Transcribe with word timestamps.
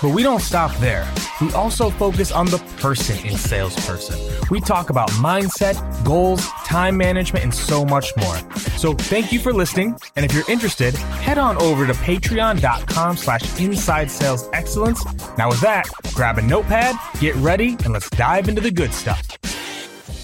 But 0.00 0.14
we 0.14 0.22
don't 0.22 0.40
stop 0.40 0.72
there. 0.76 1.12
We 1.40 1.52
also 1.54 1.90
focus 1.90 2.30
on 2.30 2.46
the 2.46 2.58
person 2.78 3.18
in 3.26 3.36
salesperson. 3.36 4.18
We 4.48 4.60
talk 4.60 4.90
about 4.90 5.10
mindset, 5.12 5.74
goals, 6.04 6.46
time 6.64 6.96
management, 6.96 7.44
and 7.44 7.52
so 7.52 7.84
much 7.84 8.16
more. 8.16 8.36
So 8.78 8.94
thank 8.94 9.32
you 9.32 9.40
for 9.40 9.52
listening. 9.52 9.96
And 10.14 10.24
if 10.24 10.32
you're 10.32 10.48
interested, 10.48 10.94
head 10.94 11.36
on 11.36 11.60
over 11.60 11.84
to 11.84 11.92
patreon.com 11.94 13.16
slash 13.16 13.60
inside 13.60 14.08
sales 14.08 14.48
excellence. 14.52 15.04
Now 15.36 15.48
with 15.48 15.60
that, 15.62 15.88
grab 16.14 16.38
a 16.38 16.42
notepad, 16.42 16.94
get 17.18 17.34
ready, 17.36 17.76
and 17.84 17.92
let's 17.92 18.08
dive 18.10 18.48
into 18.48 18.60
the 18.60 18.70
good 18.70 18.94
stuff. 18.94 19.26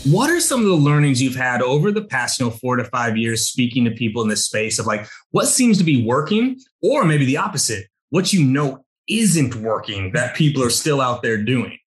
What 0.04 0.30
are 0.30 0.40
some 0.40 0.60
of 0.60 0.66
the 0.66 0.74
learnings 0.74 1.20
you've 1.20 1.34
had 1.34 1.62
over 1.62 1.90
the 1.90 2.04
past, 2.04 2.38
you 2.38 2.46
know, 2.46 2.50
four 2.52 2.76
to 2.76 2.84
five 2.84 3.16
years 3.16 3.48
speaking 3.48 3.84
to 3.86 3.90
people 3.90 4.22
in 4.22 4.28
this 4.28 4.44
space 4.44 4.78
of 4.78 4.86
like 4.86 5.08
what 5.30 5.46
seems 5.46 5.78
to 5.78 5.84
be 5.84 6.04
working, 6.04 6.60
or 6.80 7.04
maybe 7.04 7.24
the 7.24 7.38
opposite, 7.38 7.86
what 8.10 8.32
you 8.32 8.44
know 8.44 8.84
isn't 9.08 9.54
working 9.56 10.12
that 10.12 10.34
people 10.34 10.62
are 10.62 10.70
still 10.70 11.00
out 11.00 11.22
there 11.22 11.42
doing? 11.42 11.78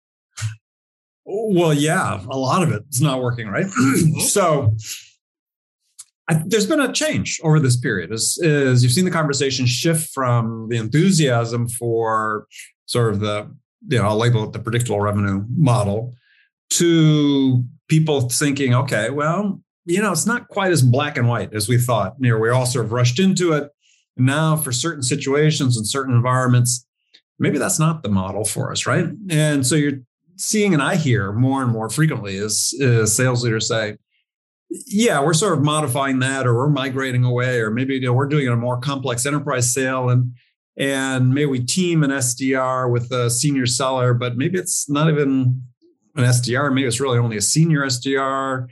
Well, 1.24 1.74
yeah, 1.74 2.22
a 2.30 2.38
lot 2.38 2.62
of 2.62 2.70
it's 2.72 3.00
not 3.00 3.20
working, 3.20 3.48
right? 3.48 3.66
so 4.20 4.76
I, 6.28 6.42
there's 6.44 6.66
been 6.66 6.80
a 6.80 6.92
change 6.92 7.40
over 7.42 7.58
this 7.60 7.76
period. 7.76 8.12
As, 8.12 8.38
as 8.42 8.82
you've 8.82 8.92
seen 8.92 9.04
the 9.04 9.10
conversation 9.10 9.66
shift 9.66 10.10
from 10.12 10.68
the 10.68 10.76
enthusiasm 10.76 11.68
for 11.68 12.46
sort 12.86 13.12
of 13.12 13.20
the, 13.20 13.50
you 13.88 13.98
know, 13.98 14.04
I'll 14.04 14.16
label 14.16 14.44
it 14.44 14.52
the 14.52 14.58
predictable 14.58 15.00
revenue 15.00 15.44
model 15.56 16.14
to 16.70 17.64
people 17.88 18.28
thinking, 18.28 18.74
okay, 18.74 19.10
well, 19.10 19.60
you 19.84 20.02
know, 20.02 20.10
it's 20.10 20.26
not 20.26 20.48
quite 20.48 20.72
as 20.72 20.82
black 20.82 21.16
and 21.16 21.28
white 21.28 21.54
as 21.54 21.68
we 21.68 21.78
thought. 21.78 22.14
You 22.18 22.30
know, 22.30 22.38
we 22.38 22.50
all 22.50 22.66
sort 22.66 22.84
of 22.84 22.92
rushed 22.92 23.20
into 23.20 23.52
it. 23.52 23.70
Now, 24.16 24.56
for 24.56 24.72
certain 24.72 25.02
situations 25.02 25.76
and 25.76 25.86
certain 25.86 26.14
environments, 26.14 26.85
maybe 27.38 27.58
that's 27.58 27.78
not 27.78 28.02
the 28.02 28.08
model 28.08 28.44
for 28.44 28.70
us, 28.70 28.86
right? 28.86 29.06
And 29.30 29.66
so 29.66 29.74
you're 29.74 30.00
seeing, 30.36 30.74
and 30.74 30.82
I 30.82 30.96
hear 30.96 31.32
more 31.32 31.62
and 31.62 31.72
more 31.72 31.88
frequently 31.88 32.36
is, 32.36 32.74
is 32.78 33.14
sales 33.14 33.42
leaders 33.44 33.68
say, 33.68 33.96
yeah, 34.86 35.22
we're 35.22 35.34
sort 35.34 35.56
of 35.56 35.64
modifying 35.64 36.18
that, 36.20 36.46
or 36.46 36.54
we're 36.54 36.68
migrating 36.68 37.24
away, 37.24 37.60
or 37.60 37.70
maybe 37.70 37.94
you 37.94 38.00
know, 38.00 38.12
we're 38.12 38.26
doing 38.26 38.48
a 38.48 38.56
more 38.56 38.78
complex 38.78 39.24
enterprise 39.24 39.72
sale, 39.72 40.08
and 40.08 40.34
and 40.76 41.32
maybe 41.32 41.46
we 41.46 41.64
team 41.64 42.02
an 42.02 42.10
SDR 42.10 42.90
with 42.90 43.10
a 43.10 43.30
senior 43.30 43.66
seller, 43.66 44.12
but 44.12 44.36
maybe 44.36 44.58
it's 44.58 44.90
not 44.90 45.08
even 45.08 45.62
an 46.16 46.24
SDR. 46.24 46.72
Maybe 46.74 46.86
it's 46.86 47.00
really 47.00 47.18
only 47.18 47.36
a 47.36 47.42
senior 47.42 47.82
SDR. 47.82 48.66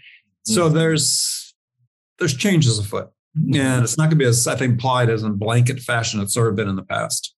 So 0.44 0.66
mm-hmm. 0.66 0.74
there's 0.74 1.54
there's 2.19 2.34
changes 2.34 2.78
afoot, 2.78 3.10
mm-hmm. 3.38 3.60
and 3.60 3.84
it's 3.84 3.97
not 3.97 4.04
going 4.04 4.19
to 4.19 4.24
be 4.24 4.24
as 4.26 4.47
I 4.47 4.56
think 4.56 4.74
applied 4.74 5.10
as 5.10 5.22
in 5.22 5.34
blanket 5.34 5.80
fashion 5.80 6.20
it's 6.20 6.34
sort 6.34 6.48
of 6.48 6.56
been 6.56 6.69
in 6.69 6.76
the 6.76 6.82
past. 6.82 7.34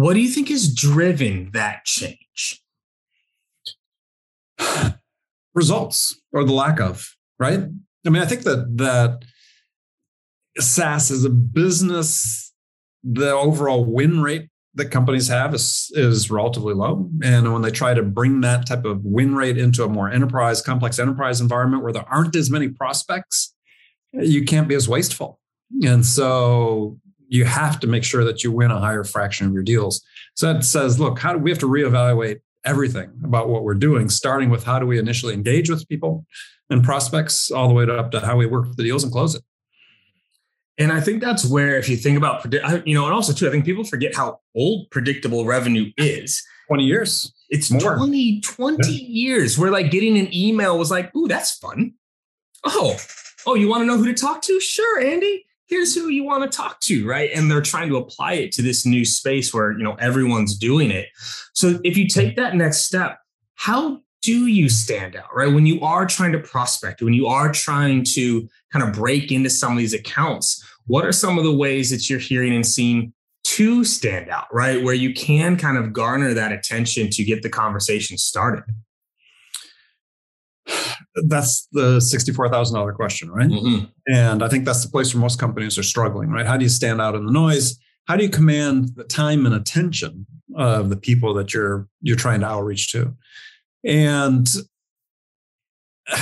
What 0.00 0.14
do 0.14 0.20
you 0.20 0.30
think 0.30 0.48
has 0.48 0.74
driven 0.74 1.50
that 1.52 1.84
change? 1.84 2.62
Results 5.54 6.18
or 6.32 6.42
the 6.42 6.54
lack 6.54 6.80
of, 6.80 7.14
right? 7.38 7.60
I 8.06 8.08
mean, 8.08 8.22
I 8.22 8.24
think 8.24 8.44
that 8.44 8.78
that 8.78 9.24
SaaS 10.58 11.10
is 11.10 11.26
a 11.26 11.28
business, 11.28 12.50
the 13.04 13.30
overall 13.30 13.84
win 13.84 14.22
rate 14.22 14.48
that 14.72 14.86
companies 14.86 15.28
have 15.28 15.52
is, 15.52 15.92
is 15.92 16.30
relatively 16.30 16.72
low. 16.72 17.10
And 17.22 17.52
when 17.52 17.60
they 17.60 17.70
try 17.70 17.92
to 17.92 18.02
bring 18.02 18.40
that 18.40 18.66
type 18.66 18.86
of 18.86 19.04
win 19.04 19.34
rate 19.34 19.58
into 19.58 19.84
a 19.84 19.88
more 19.88 20.10
enterprise, 20.10 20.62
complex 20.62 20.98
enterprise 20.98 21.42
environment 21.42 21.82
where 21.82 21.92
there 21.92 22.08
aren't 22.08 22.36
as 22.36 22.48
many 22.48 22.68
prospects, 22.68 23.54
you 24.14 24.46
can't 24.46 24.66
be 24.66 24.76
as 24.76 24.88
wasteful. 24.88 25.40
And 25.84 26.06
so 26.06 26.98
you 27.30 27.44
have 27.44 27.78
to 27.78 27.86
make 27.86 28.02
sure 28.02 28.24
that 28.24 28.42
you 28.42 28.50
win 28.50 28.72
a 28.72 28.78
higher 28.78 29.04
fraction 29.04 29.46
of 29.46 29.52
your 29.52 29.62
deals. 29.62 30.04
So 30.34 30.52
that 30.52 30.64
says, 30.64 30.98
look, 30.98 31.18
how 31.18 31.32
do 31.32 31.38
we 31.38 31.50
have 31.50 31.60
to 31.60 31.68
reevaluate 31.68 32.40
everything 32.64 33.08
about 33.24 33.48
what 33.48 33.62
we're 33.62 33.74
doing, 33.74 34.10
starting 34.10 34.50
with 34.50 34.64
how 34.64 34.80
do 34.80 34.86
we 34.86 34.98
initially 34.98 35.32
engage 35.32 35.70
with 35.70 35.88
people 35.88 36.26
and 36.70 36.82
prospects, 36.82 37.50
all 37.50 37.68
the 37.68 37.74
way 37.74 37.84
up 37.84 38.10
to 38.10 38.20
how 38.20 38.36
we 38.36 38.46
work 38.46 38.66
with 38.66 38.76
the 38.76 38.82
deals 38.82 39.04
and 39.04 39.12
close 39.12 39.36
it. 39.36 39.42
And 40.76 40.92
I 40.92 41.00
think 41.00 41.22
that's 41.22 41.46
where, 41.46 41.78
if 41.78 41.88
you 41.88 41.96
think 41.96 42.18
about, 42.18 42.52
you 42.86 42.94
know, 42.94 43.04
and 43.04 43.14
also 43.14 43.32
too, 43.32 43.46
I 43.46 43.50
think 43.50 43.64
people 43.64 43.84
forget 43.84 44.14
how 44.14 44.40
old 44.56 44.90
predictable 44.90 45.44
revenue 45.44 45.92
is. 45.96 46.42
20 46.66 46.84
years. 46.84 47.32
It's 47.48 47.70
more. 47.70 47.96
20, 47.96 48.40
20 48.40 48.92
yeah. 48.92 48.98
years 48.98 49.56
where 49.56 49.70
like 49.70 49.90
getting 49.92 50.18
an 50.18 50.34
email 50.34 50.78
was 50.78 50.90
like, 50.90 51.14
ooh, 51.14 51.28
that's 51.28 51.56
fun. 51.58 51.94
Oh, 52.64 52.96
oh, 53.46 53.54
you 53.54 53.68
want 53.68 53.82
to 53.82 53.86
know 53.86 53.98
who 53.98 54.06
to 54.06 54.14
talk 54.14 54.42
to? 54.42 54.60
Sure, 54.60 55.00
Andy 55.00 55.44
here's 55.70 55.94
who 55.94 56.08
you 56.08 56.24
want 56.24 56.42
to 56.42 56.54
talk 56.54 56.80
to 56.80 57.06
right? 57.06 57.30
And 57.32 57.50
they're 57.50 57.62
trying 57.62 57.88
to 57.88 57.96
apply 57.96 58.34
it 58.34 58.52
to 58.52 58.62
this 58.62 58.84
new 58.84 59.04
space 59.04 59.54
where 59.54 59.72
you 59.72 59.84
know 59.84 59.94
everyone's 59.94 60.58
doing 60.58 60.90
it. 60.90 61.08
So 61.54 61.80
if 61.84 61.96
you 61.96 62.08
take 62.08 62.36
that 62.36 62.56
next 62.56 62.84
step 62.84 63.18
how 63.54 64.00
do 64.22 64.46
you 64.46 64.68
stand 64.68 65.16
out 65.16 65.34
right? 65.34 65.52
When 65.52 65.64
you 65.64 65.80
are 65.80 66.04
trying 66.04 66.32
to 66.32 66.40
prospect 66.40 67.00
when 67.00 67.14
you 67.14 67.26
are 67.28 67.50
trying 67.50 68.04
to 68.14 68.48
kind 68.72 68.86
of 68.86 68.94
break 68.94 69.32
into 69.32 69.48
some 69.48 69.72
of 69.72 69.78
these 69.78 69.94
accounts 69.94 70.62
what 70.86 71.06
are 71.06 71.12
some 71.12 71.38
of 71.38 71.44
the 71.44 71.54
ways 71.54 71.90
that 71.90 72.10
you're 72.10 72.18
hearing 72.18 72.54
and 72.54 72.66
seeing 72.66 73.12
to 73.44 73.84
stand 73.84 74.28
out 74.28 74.52
right? 74.52 74.82
Where 74.82 74.94
you 74.94 75.14
can 75.14 75.56
kind 75.56 75.78
of 75.78 75.92
garner 75.92 76.34
that 76.34 76.52
attention 76.52 77.08
to 77.10 77.24
get 77.24 77.42
the 77.42 77.48
conversation 77.48 78.18
started 78.18 78.64
that's 81.26 81.66
the 81.72 81.98
$64,000 81.98 82.94
question, 82.94 83.30
right? 83.30 83.48
Mm-hmm. 83.48 83.84
And 84.12 84.42
I 84.42 84.48
think 84.48 84.64
that's 84.64 84.84
the 84.84 84.90
place 84.90 85.14
where 85.14 85.20
most 85.20 85.38
companies 85.38 85.78
are 85.78 85.82
struggling, 85.82 86.30
right? 86.30 86.46
How 86.46 86.56
do 86.56 86.64
you 86.64 86.68
stand 86.68 87.00
out 87.00 87.14
in 87.14 87.26
the 87.26 87.32
noise? 87.32 87.78
How 88.06 88.16
do 88.16 88.24
you 88.24 88.30
command 88.30 88.90
the 88.96 89.04
time 89.04 89.46
and 89.46 89.54
attention 89.54 90.26
of 90.56 90.90
the 90.90 90.96
people 90.96 91.34
that 91.34 91.54
you're 91.54 91.88
you're 92.00 92.16
trying 92.16 92.40
to 92.40 92.46
outreach 92.46 92.90
to? 92.92 93.14
And 93.84 94.48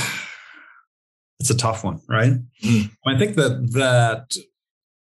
it's 1.41 1.51
a 1.51 1.57
tough 1.57 1.85
one, 1.85 2.01
right? 2.09 2.33
Mm. 2.63 2.91
I 3.07 3.19
think 3.19 3.37
that 3.37 3.73
that 3.73 4.37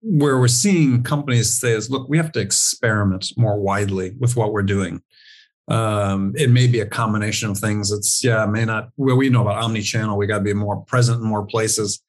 where 0.03 0.39
we're 0.39 0.49
seeing 0.49 1.03
companies 1.05 1.61
say 1.61 1.73
is, 1.73 1.89
look, 1.89 2.09
we 2.09 2.17
have 2.17 2.33
to 2.33 2.41
experiment 2.41 3.33
more 3.37 3.59
widely 3.61 4.17
with 4.19 4.37
what 4.37 4.53
we're 4.53 4.63
doing. 4.63 5.01
Um, 5.69 6.33
it 6.37 6.51
may 6.51 6.67
be 6.67 6.81
a 6.81 6.87
combination 6.87 7.51
of 7.51 7.59
things. 7.59 7.93
It's 7.93 8.23
yeah, 8.23 8.45
may 8.47 8.65
not. 8.65 8.91
Well, 8.97 9.17
we 9.17 9.29
know 9.29 9.43
about 9.43 9.63
omni-channel. 9.63 10.17
We 10.17 10.27
got 10.27 10.39
to 10.39 10.45
be 10.45 10.55
more 10.55 10.83
present 10.83 11.21
in 11.21 11.27
more 11.27 11.47
places. 11.47 12.03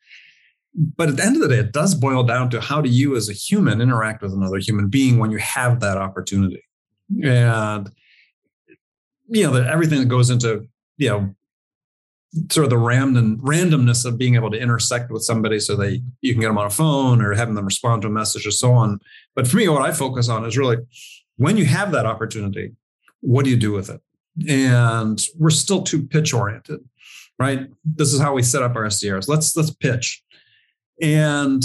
But 0.76 1.10
at 1.10 1.18
the 1.18 1.24
end 1.24 1.36
of 1.36 1.44
the 1.44 1.50
day, 1.50 1.60
it 1.60 1.72
does 1.72 1.94
boil 1.94 2.24
down 2.24 2.50
to 2.50 2.60
how 2.60 2.82
do 2.82 2.90
you, 2.90 3.16
as 3.16 3.30
a 3.30 3.34
human, 3.34 3.80
interact 3.80 4.24
with 4.24 4.34
another 4.34 4.58
human 4.58 4.88
being 4.88 5.20
when 5.20 5.30
you 5.30 5.38
have 5.38 5.80
that 5.82 5.98
opportunity. 5.98 6.64
and 7.24 7.92
you 9.28 9.44
know, 9.44 9.54
the, 9.54 9.68
everything 9.68 10.00
that 10.00 10.10
goes 10.10 10.30
into 10.30 10.68
you 10.98 11.10
know 11.10 11.36
sort 12.52 12.64
of 12.64 12.70
the 12.70 12.78
random 12.78 13.38
randomness 13.42 14.06
of 14.06 14.18
being 14.18 14.36
able 14.36 14.50
to 14.50 14.58
intersect 14.58 15.12
with 15.12 15.22
somebody 15.22 15.60
so 15.60 15.76
that 15.76 16.02
you 16.22 16.34
can 16.34 16.42
get 16.42 16.48
them 16.48 16.58
on 16.58 16.66
a 16.66 16.70
phone 16.70 17.22
or 17.22 17.34
having 17.34 17.54
them 17.54 17.66
respond 17.66 18.02
to 18.02 18.08
a 18.08 18.12
message 18.12 18.48
or 18.48 18.52
so 18.52 18.74
on. 18.74 19.00
But 19.36 19.48
for 19.48 19.58
me, 19.58 19.68
what 19.68 19.84
I 19.84 19.92
focus 19.92 20.30
on 20.30 20.46
is 20.46 20.58
really 20.58 20.78
when 21.38 21.58
you 21.58 21.66
have 21.66 21.92
that 21.92 22.06
opportunity, 22.06 22.74
what 23.24 23.46
do 23.46 23.52
you 23.52 23.58
do 23.58 23.72
with 23.72 23.90
it? 23.90 24.02
And 24.48 25.22
we're 25.38 25.50
still 25.50 25.82
too 25.82 26.04
pitch 26.04 26.34
oriented, 26.34 26.82
right? 27.40 27.70
This 27.86 28.14
is 28.14 28.20
how 28.20 28.34
we 28.34 28.44
set 28.44 28.62
up 28.62 28.76
our 28.76 28.84
SDRs. 28.84 29.28
Let's 29.28 29.56
let's 29.56 29.72
pitch. 29.72 30.24
And 31.02 31.64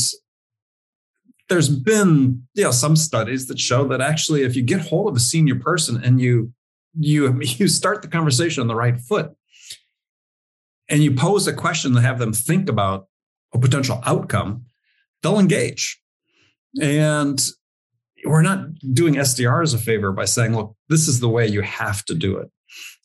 there's 1.48 1.68
been 1.68 2.46
you 2.54 2.64
know 2.64 2.70
some 2.70 2.94
studies 2.94 3.46
that 3.46 3.58
show 3.58 3.86
that 3.88 4.00
actually 4.00 4.42
if 4.42 4.54
you 4.54 4.62
get 4.62 4.82
hold 4.82 5.08
of 5.08 5.16
a 5.16 5.20
senior 5.20 5.56
person 5.56 6.02
and 6.02 6.20
you 6.20 6.52
you 6.98 7.40
you 7.42 7.68
start 7.68 8.02
the 8.02 8.08
conversation 8.08 8.60
on 8.60 8.68
the 8.68 8.74
right 8.74 9.00
foot 9.00 9.32
and 10.88 11.02
you 11.02 11.12
pose 11.12 11.46
a 11.46 11.52
question 11.52 11.94
to 11.94 12.00
have 12.00 12.18
them 12.18 12.32
think 12.32 12.68
about 12.68 13.08
a 13.52 13.58
potential 13.58 14.00
outcome, 14.04 14.64
they'll 15.22 15.38
engage. 15.38 16.00
And 16.80 17.44
we're 18.24 18.42
not 18.42 18.74
doing 18.92 19.14
SDRs 19.14 19.74
a 19.74 19.78
favor 19.78 20.12
by 20.12 20.24
saying, 20.24 20.54
look, 20.56 20.74
this 20.88 21.08
is 21.08 21.20
the 21.20 21.28
way 21.28 21.46
you 21.46 21.62
have 21.62 22.04
to 22.06 22.14
do 22.14 22.36
it. 22.36 22.50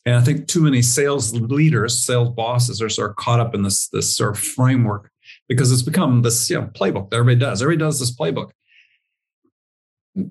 And 0.06 0.15
I 0.15 0.21
think 0.21 0.48
too 0.48 0.62
many 0.62 0.81
sales 0.81 1.33
leaders, 1.33 2.06
sales 2.06 2.30
bosses 2.30 2.81
are 2.81 2.89
sort 2.89 3.12
of 3.12 3.15
caught 3.15 3.39
up 3.39 3.56
in 3.56 3.63
this, 3.63 3.88
this 3.89 4.15
sort 4.15 4.31
of 4.31 4.39
framework 4.39 5.10
because 5.48 5.71
it's 5.71 5.81
become 5.81 6.21
this 6.21 6.50
you 6.50 6.60
know, 6.60 6.68
playbook 6.68 7.10
that 7.10 7.18
everybody 7.18 7.39
does. 7.39 7.62
Everybody 7.62 7.88
does 7.88 8.00
this 8.00 8.15
playbook. 8.15 8.51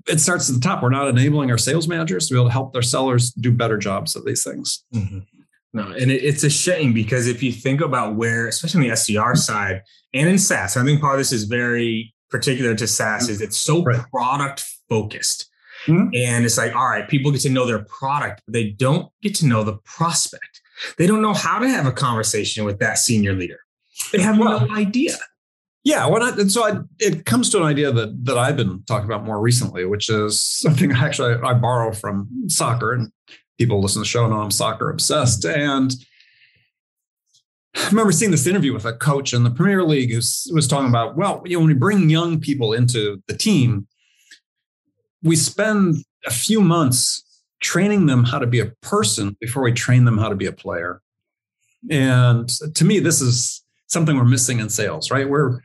It 0.07 0.21
starts 0.21 0.49
at 0.49 0.55
the 0.55 0.61
top. 0.61 0.83
We're 0.83 0.91
not 0.91 1.09
enabling 1.09 1.51
our 1.51 1.59
sales 1.59 1.89
managers 1.89 2.29
to 2.29 2.35
be 2.35 2.39
able 2.39 2.49
to 2.49 2.53
help 2.53 2.73
their 2.73 2.83
sellers 2.83 3.33
do 3.33 3.51
better 3.51 3.79
jobs 3.79 4.15
of 4.15 4.25
these 4.25 4.45
things. 4.45 4.85
Mm-hmm. 4.95 5.21
No, 5.75 5.91
and 5.91 6.11
it, 6.11 6.23
it's 6.23 6.45
a 6.45 6.51
shame 6.51 6.93
because 6.93 7.27
if 7.27 7.43
you 7.43 7.51
think 7.51 7.81
about 7.81 8.15
where, 8.15 8.47
especially 8.47 8.83
on 8.83 8.89
the 8.89 8.93
SDR 8.95 9.37
side 9.37 9.83
and 10.13 10.29
in 10.29 10.39
SaaS, 10.39 10.77
I 10.77 10.85
think 10.85 11.01
part 11.01 11.15
of 11.15 11.19
this 11.19 11.33
is 11.33 11.45
very 11.45 12.15
particular 12.31 12.75
to 12.75 12.87
SaaS 12.87 13.29
is 13.29 13.41
it's 13.41 13.59
so 13.59 13.83
right. 13.83 14.05
product 14.11 14.65
focused. 14.93 15.49
Mm-hmm. 15.87 16.15
And 16.15 16.45
it's 16.45 16.59
like, 16.59 16.75
all 16.77 16.89
right, 16.89 17.09
people 17.09 17.33
get 17.33 17.41
to 17.43 17.51
know 17.51 17.67
their 17.67 17.85
product, 17.85 18.43
but 18.47 18.53
they 18.53 18.71
don't 18.71 19.11
get 19.23 19.35
to 19.37 19.47
know 19.47 19.65
the 19.65 19.79
prospect. 19.85 20.61
They 20.99 21.07
don't 21.07 21.23
know 21.23 21.33
how 21.33 21.59
to 21.59 21.69
have 21.69 21.87
a 21.87 21.93
conversation 21.93 22.65
with 22.65 22.79
that 22.81 22.99
senior 22.99 23.33
leader. 23.33 23.61
They 24.13 24.21
have 24.21 24.39
well, 24.39 24.67
no 24.67 24.75
idea. 24.75 25.17
Yeah, 25.85 26.07
well, 26.07 26.23
I, 26.23 26.31
and 26.31 26.53
so 26.53 26.65
I, 26.65 26.79
it 27.01 27.25
comes 27.27 27.51
to 27.51 27.59
an 27.59 27.65
idea 27.65 27.91
that 27.91 28.25
that 28.25 28.39
I've 28.39 28.57
been 28.57 28.85
talking 28.85 29.07
about 29.07 29.25
more 29.25 29.41
recently, 29.41 29.85
which 29.85 30.09
is 30.09 30.41
something 30.41 30.93
actually 31.07 31.35
I, 31.35 31.51
I 31.51 31.55
borrow 31.55 31.93
from 31.93 32.29
soccer, 32.49 32.93
and 32.93 33.11
people 33.59 33.81
listen 33.81 34.01
to 34.01 34.05
the 34.05 34.09
show 34.09 34.29
know 34.29 34.43
I'm 34.43 34.51
soccer 34.51 34.91
obsessed. 34.91 35.45
And 35.45 35.93
I 37.75 37.89
remember 37.89 38.13
seeing 38.13 38.31
this 38.31 38.47
interview 38.47 38.73
with 38.73 38.85
a 38.85 38.93
coach 38.93 39.33
in 39.33 39.45
the 39.45 39.51
Premier 39.51 39.83
League 39.83 40.11
who 40.11 40.21
was 40.55 40.69
talking 40.69 40.89
about, 40.89 41.17
well, 41.17 41.43
you 41.45 41.57
know, 41.57 41.61
when 41.61 41.69
we 41.69 41.75
bring 41.75 42.11
young 42.11 42.39
people 42.39 42.75
into 42.75 43.23
the 43.27 43.37
team, 43.37 43.87
we 45.23 45.37
spend 45.37 45.97
a 46.27 46.31
few 46.31 46.61
months 46.61 47.23
training 47.61 48.07
them 48.07 48.25
how 48.25 48.39
to 48.39 48.47
be 48.47 48.61
a 48.61 48.67
person 48.83 49.37
before 49.41 49.63
we 49.63 49.73
train 49.73 50.05
them 50.05 50.19
how 50.19 50.29
to 50.29 50.35
be 50.35 50.47
a 50.47 50.53
player. 50.53 51.01
And 51.91 52.49
to 52.75 52.85
me, 52.85 52.99
this 52.99 53.21
is 53.21 53.65
something 53.89 54.17
we're 54.17 54.25
missing 54.25 54.59
in 54.61 54.69
sales, 54.69 55.11
right? 55.11 55.29
We're 55.29 55.61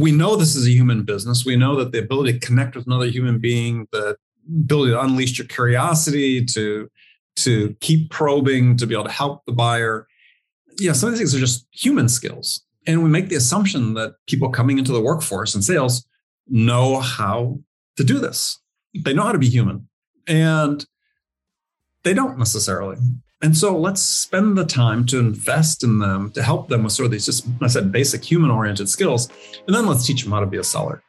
we 0.00 0.10
know 0.10 0.34
this 0.34 0.56
is 0.56 0.66
a 0.66 0.70
human 0.70 1.04
business. 1.04 1.44
We 1.44 1.56
know 1.56 1.76
that 1.76 1.92
the 1.92 2.00
ability 2.00 2.32
to 2.38 2.46
connect 2.46 2.74
with 2.74 2.86
another 2.86 3.06
human 3.06 3.38
being, 3.38 3.86
the 3.92 4.16
ability 4.48 4.92
to 4.92 5.00
unleash 5.00 5.38
your 5.38 5.46
curiosity, 5.46 6.44
to 6.46 6.90
to 7.36 7.74
keep 7.80 8.10
probing, 8.10 8.76
to 8.76 8.86
be 8.86 8.94
able 8.94 9.04
to 9.04 9.10
help 9.10 9.44
the 9.46 9.52
buyer. 9.52 10.06
You 10.78 10.88
know, 10.88 10.92
some 10.92 11.08
of 11.08 11.12
these 11.12 11.20
things 11.20 11.34
are 11.34 11.38
just 11.38 11.66
human 11.70 12.08
skills. 12.08 12.64
And 12.86 13.04
we 13.04 13.10
make 13.10 13.28
the 13.28 13.36
assumption 13.36 13.94
that 13.94 14.14
people 14.26 14.48
coming 14.50 14.78
into 14.78 14.92
the 14.92 15.00
workforce 15.00 15.54
and 15.54 15.62
sales 15.62 16.04
know 16.48 16.98
how 16.98 17.60
to 17.96 18.04
do 18.04 18.18
this. 18.18 18.58
They 18.94 19.14
know 19.14 19.22
how 19.22 19.32
to 19.32 19.38
be 19.38 19.48
human. 19.48 19.88
And 20.26 20.84
they 22.04 22.14
don't 22.14 22.38
necessarily. 22.38 22.96
And 23.42 23.56
so 23.56 23.76
let's 23.76 24.00
spend 24.00 24.56
the 24.56 24.64
time 24.64 25.04
to 25.06 25.18
invest 25.18 25.82
in 25.82 25.98
them 25.98 26.30
to 26.32 26.42
help 26.42 26.68
them 26.68 26.84
with 26.84 26.92
sort 26.92 27.06
of 27.06 27.10
these 27.10 27.26
just, 27.26 27.46
I 27.60 27.66
said, 27.66 27.90
basic 27.90 28.24
human 28.24 28.50
oriented 28.50 28.88
skills. 28.88 29.28
And 29.66 29.74
then 29.74 29.86
let's 29.86 30.06
teach 30.06 30.22
them 30.22 30.32
how 30.32 30.40
to 30.40 30.46
be 30.46 30.58
a 30.58 30.64
seller. 30.64 31.02